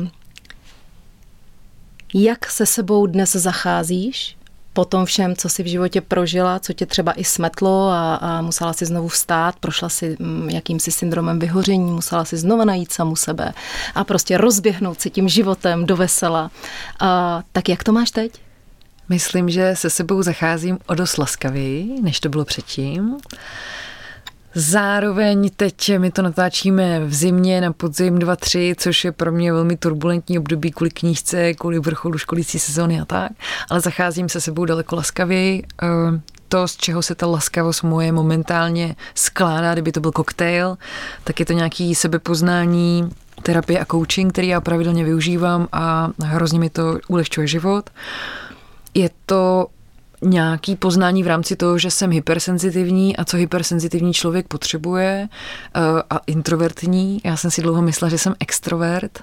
[2.14, 4.36] jak se sebou dnes zacházíš?
[4.72, 8.42] Po tom všem, co si v životě prožila, co tě třeba i smetlo a, a
[8.42, 13.16] musela si znovu vstát, prošla si mm, jakýmsi syndromem vyhoření, musela si znova najít samu
[13.16, 13.52] sebe
[13.94, 16.50] a prostě rozběhnout si tím životem do vesela.
[17.00, 18.32] A, tak jak to máš teď?
[19.08, 23.16] Myslím, že se sebou zacházím o dost laskavěji, než to bylo předtím.
[24.54, 29.76] Zároveň teď my to natáčíme v zimě na podzim 2-3, což je pro mě velmi
[29.76, 33.32] turbulentní období kvůli knížce, kvůli vrcholu školící sezóny a tak,
[33.70, 35.62] ale zacházím se sebou daleko laskavěji.
[35.82, 35.86] Eh,
[36.48, 40.78] to, z čeho se ta laskavost moje momentálně skládá, kdyby to byl koktejl,
[41.24, 43.10] tak je to nějaký sebepoznání,
[43.42, 47.90] terapie a coaching, který já pravidelně využívám a hrozně mi to ulehčuje život.
[48.94, 49.66] Je to
[50.22, 55.80] nějaký poznání v rámci toho, že jsem hypersenzitivní a co hypersenzitivní člověk potřebuje eh,
[56.10, 57.20] a introvertní.
[57.24, 59.22] Já jsem si dlouho myslela, že jsem extrovert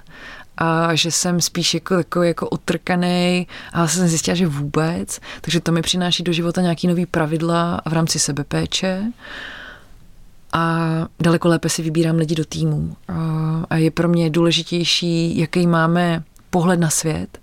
[0.57, 5.19] a že jsem spíš jako, jako, jako otrkaný a jsem zjistila, že vůbec.
[5.41, 9.03] Takže to mi přináší do života nějaký nový pravidla v rámci sebepéče
[10.53, 10.79] a
[11.19, 12.95] daleko lépe si vybírám lidi do týmu.
[13.69, 17.38] A je pro mě důležitější, jaký máme pohled na svět,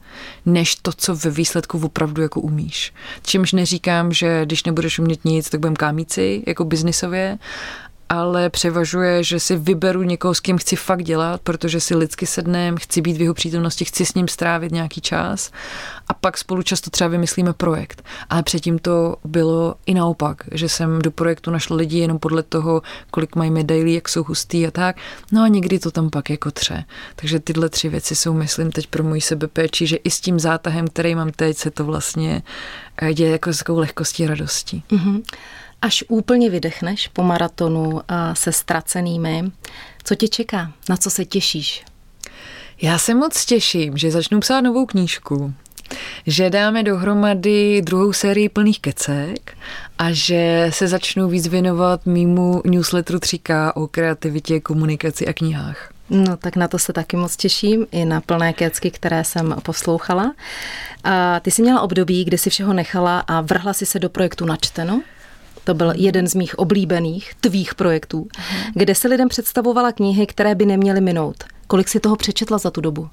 [0.46, 2.94] než to, co ve výsledku opravdu jako umíš.
[3.22, 7.38] Čímž neříkám, že když nebudeš umět nic, tak budeme kámíci, jako biznisově,
[8.08, 12.76] ale převažuje, že si vyberu někoho, s kým chci fakt dělat, protože si lidsky sednem,
[12.76, 15.50] chci být v jeho přítomnosti, chci s ním strávit nějaký čas
[16.08, 18.04] a pak spolu často třeba vymyslíme projekt.
[18.30, 22.82] Ale předtím to bylo i naopak, že jsem do projektu našla lidi jenom podle toho,
[23.10, 24.96] kolik mají medailí, jak jsou hustý a tak.
[25.32, 26.84] No a někdy to tam pak jako tře.
[27.16, 30.88] Takže tyhle tři věci jsou, myslím, teď pro můj sebepéči, že i s tím zátahem,
[30.88, 32.42] který mám teď, se to vlastně
[33.14, 34.82] děje jako s takovou lehkostí radostí.
[34.90, 35.22] Mm-hmm
[35.86, 38.00] až úplně vydechneš po maratonu
[38.32, 39.44] se ztracenými,
[40.04, 40.72] co tě čeká?
[40.88, 41.84] Na co se těšíš?
[42.82, 45.54] Já se moc těším, že začnu psát novou knížku,
[46.26, 49.56] že dáme dohromady druhou sérii plných kecek
[49.98, 55.92] a že se začnu víc věnovat mýmu newsletteru 3K o kreativitě, komunikaci a knihách.
[56.10, 60.34] No tak na to se taky moc těším, i na plné kecky, které jsem poslouchala.
[61.04, 64.44] A ty jsi měla období, kdy si všeho nechala a vrhla si se do projektu
[64.44, 65.02] Načteno?
[65.66, 68.72] To byl jeden z mých oblíbených tvých projektů, uh-huh.
[68.74, 71.44] kde se lidem představovala knihy, které by neměly minout.
[71.66, 73.08] Kolik si toho přečetla za tu dobu?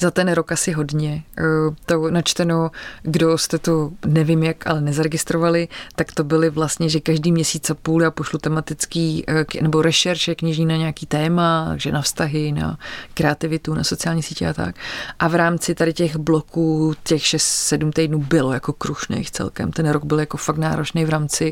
[0.00, 1.24] Za ten rok asi hodně.
[1.38, 1.42] Eh,
[1.86, 2.70] to načteno,
[3.02, 7.74] kdo jste to nevím jak, ale nezaregistrovali, tak to byly vlastně, že každý měsíc a
[7.74, 12.78] půl já pošlu tematický eh, nebo rešerše knižní na nějaký téma, takže na vztahy, na
[13.14, 14.76] kreativitu, na sociální sítě a tak.
[15.18, 19.72] A v rámci tady těch bloků, těch 6-7 týdnů bylo jako krušných celkem.
[19.72, 21.50] Ten rok byl jako fakt náročný v rámci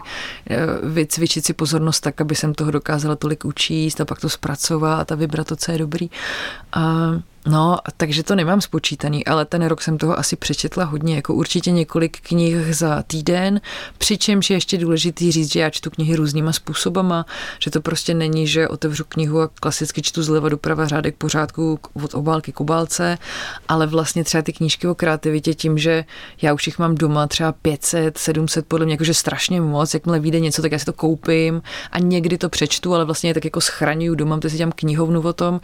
[0.51, 5.13] eh, vycvičit si pozornost tak, aby jsem toho dokázala tolik učíst a pak to zpracovat
[5.13, 6.11] a vybrat to, co je dobrý.
[6.73, 7.13] A
[7.49, 11.71] No, takže to nemám spočítaný, ale ten rok jsem toho asi přečetla hodně, jako určitě
[11.71, 13.61] několik knih za týden,
[13.99, 17.27] přičemž je ještě důležitý říct, že já čtu knihy různýma způsobama,
[17.59, 22.15] že to prostě není, že otevřu knihu a klasicky čtu zleva doprava řádek pořádku od
[22.15, 23.19] obálky k obálce,
[23.69, 26.05] ale vlastně třeba ty knížky o kreativitě tím, že
[26.43, 30.41] já už jich mám doma třeba 500, 700, podle mě jakože strašně moc, jakmile vyjde
[30.41, 33.61] něco, tak já si to koupím a někdy to přečtu, ale vlastně je tak jako
[33.61, 35.61] schraňuju doma, to si dělám knihovnu o tom,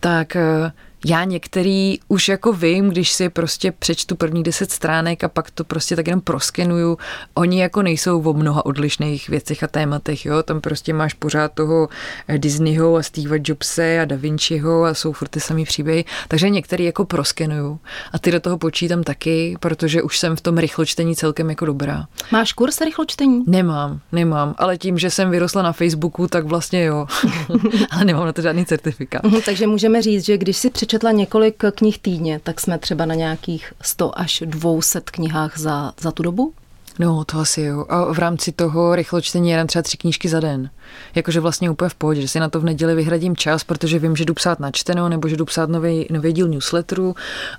[0.00, 0.72] tak eh,
[1.04, 5.64] já některý už jako vím, když si prostě přečtu první deset stránek a pak to
[5.64, 6.98] prostě tak jenom proskenuju.
[7.34, 10.42] Oni jako nejsou o mnoha odlišných věcech a tématech, jo.
[10.42, 11.88] Tam prostě máš pořád toho
[12.36, 16.04] Disneyho a Steve Jobse a Da Vinciho a jsou furt ty samý příběhy.
[16.28, 17.78] Takže některý jako proskenuju.
[18.12, 22.06] A ty do toho počítám taky, protože už jsem v tom rychločtení celkem jako dobrá.
[22.32, 23.44] Máš kurz rychločtení?
[23.46, 24.54] Nemám, nemám.
[24.58, 27.06] Ale tím, že jsem vyrostla na Facebooku, tak vlastně jo.
[27.90, 29.22] ale nemám na to žádný certifikát.
[29.44, 33.72] Takže můžeme říct, že když si přečetla několik knih týdně, tak jsme třeba na nějakých
[33.82, 36.52] 100 až 200 knihách za, za tu dobu?
[37.00, 37.86] No, to asi jo.
[37.88, 40.70] A v rámci toho rychločtení jedem třeba tři knížky za den.
[41.14, 44.16] Jakože vlastně úplně v pohodě, že si na to v neděli vyhradím čas, protože vím,
[44.16, 47.14] že jdu psát načteno nebo že jdu psát nový, nový díl newsletteru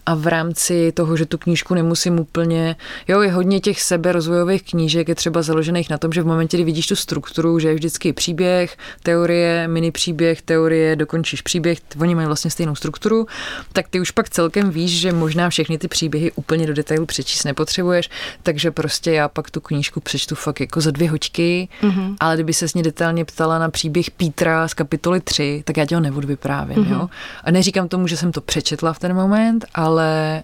[0.06, 2.76] a v rámci toho, že tu knížku nemusím úplně,
[3.08, 6.64] jo, je hodně těch seberozvojových knížek, je třeba založených na tom, že v momentě, kdy
[6.64, 12.28] vidíš tu strukturu, že je vždycky příběh, teorie, mini příběh, teorie, dokončíš příběh, oni mají
[12.28, 13.28] vlastně stejnou strukturu,
[13.74, 17.44] tak ty už pak celkem víš, že možná všechny ty příběhy úplně do detailu přečíst
[17.44, 18.10] nepotřebuješ,
[18.44, 22.16] takže prostě já pak tu knížku přečtu fakt jako za dvě hoďky, mm-hmm.
[22.20, 25.86] ale kdyby se s ní detailně ptala na příběh Pítra z kapitoly 3, tak já
[25.86, 26.92] tě ho neodvyprávím, mm-hmm.
[26.92, 27.10] jo.
[27.44, 30.44] A neříkám tomu, že jsem to přečetla v ten moment, ale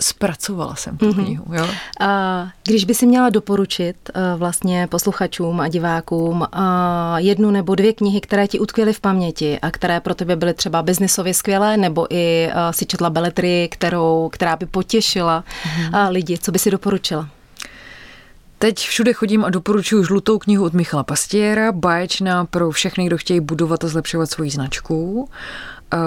[0.00, 1.24] zpracovala jsem tu mm-hmm.
[1.24, 1.44] knihu.
[1.52, 1.66] Jo?
[2.00, 6.46] A když by si měla doporučit uh, vlastně posluchačům a divákům uh,
[7.16, 10.82] jednu nebo dvě knihy, které ti utkvěly v paměti a které pro tebe byly třeba
[10.82, 16.10] biznisově skvělé, nebo i uh, si četla beletry, kterou, která by potěšila mm-hmm.
[16.10, 17.28] lidi, co by si doporučila?
[18.58, 23.40] Teď všude chodím a doporučuji žlutou knihu od Michala Pastiera, báječná pro všechny, kdo chtějí
[23.40, 25.28] budovat a zlepšovat svoji značku.
[25.94, 26.00] Uh,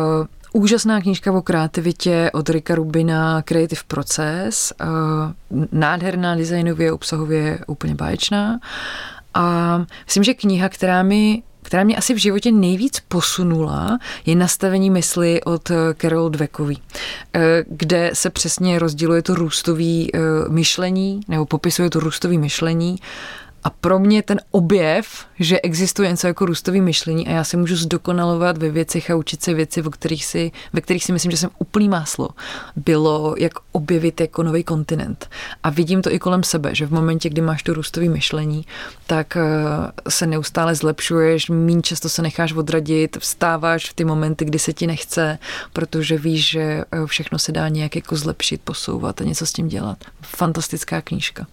[0.54, 4.74] Úžasná knížka o kreativitě od Rika Rubina, Creative Process.
[4.82, 8.60] Uh, nádherná designově, obsahově úplně báječná.
[9.34, 14.90] A myslím, že kniha, která mi která mě asi v životě nejvíc posunula, je nastavení
[14.90, 16.82] mysli od Carol Dweckový,
[17.34, 23.00] eh, kde se přesně rozděluje to růstové eh, myšlení, nebo popisuje to růstové myšlení
[23.64, 27.76] a pro mě ten objev, že existuje něco jako růstový myšlení a já se můžu
[27.76, 31.38] zdokonalovat ve věcech a učit se věci, o kterých si, ve kterých si myslím, že
[31.38, 32.30] jsem úplný máslo,
[32.76, 35.30] bylo jak objevit jako nový kontinent.
[35.64, 38.66] A vidím to i kolem sebe, že v momentě, kdy máš to růstový myšlení,
[39.08, 39.42] tak eh,
[40.10, 44.88] se neustále zlepšuješ, méně často se necháš odradit, vstáváš v ty momenty, kdy se ti
[44.88, 45.40] nechce,
[45.74, 49.68] protože víš, že eh, všechno se dá nějak jako zlepšit, posouvat a něco s tím
[49.68, 49.98] dělat.
[50.22, 51.46] Fantastická knížka.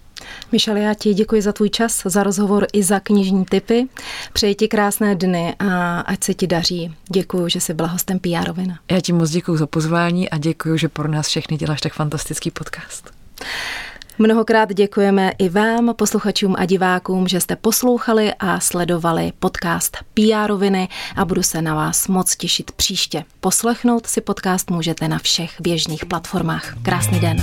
[0.53, 3.89] Michal, já ti děkuji za tvůj čas, za rozhovor i za knižní typy.
[4.33, 6.95] Přeji ti krásné dny a ať se ti daří.
[7.11, 8.79] Děkuji, že jsi byla hostem PR Rovina.
[8.91, 12.51] Já ti moc děkuji za pozvání a děkuji, že pro nás všechny děláš tak fantastický
[12.51, 13.11] podcast.
[14.19, 20.89] Mnohokrát děkujeme i vám, posluchačům a divákům, že jste poslouchali a sledovali podcast PR Roviny
[21.17, 23.25] a budu se na vás moc těšit příště.
[23.41, 26.75] Poslechnout si podcast můžete na všech běžných platformách.
[26.83, 27.37] Krásný den.